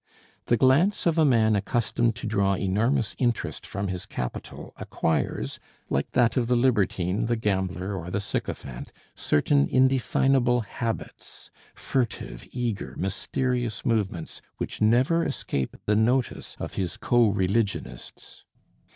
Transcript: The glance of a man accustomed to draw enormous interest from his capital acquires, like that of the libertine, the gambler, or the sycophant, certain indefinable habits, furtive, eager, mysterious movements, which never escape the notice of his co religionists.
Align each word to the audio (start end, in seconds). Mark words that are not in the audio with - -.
The 0.47 0.57
glance 0.57 1.05
of 1.05 1.19
a 1.19 1.25
man 1.25 1.55
accustomed 1.55 2.15
to 2.15 2.25
draw 2.25 2.55
enormous 2.55 3.13
interest 3.19 3.67
from 3.67 3.87
his 3.89 4.07
capital 4.07 4.73
acquires, 4.77 5.59
like 5.91 6.13
that 6.13 6.35
of 6.37 6.47
the 6.47 6.55
libertine, 6.55 7.27
the 7.27 7.35
gambler, 7.35 7.93
or 7.95 8.09
the 8.09 8.19
sycophant, 8.19 8.91
certain 9.13 9.67
indefinable 9.67 10.61
habits, 10.61 11.51
furtive, 11.75 12.47
eager, 12.49 12.95
mysterious 12.97 13.85
movements, 13.85 14.41
which 14.57 14.81
never 14.81 15.23
escape 15.23 15.77
the 15.85 15.95
notice 15.95 16.55
of 16.59 16.73
his 16.73 16.97
co 16.97 17.29
religionists. 17.29 18.43